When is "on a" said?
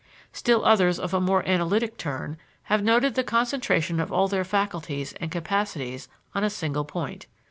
6.33-6.49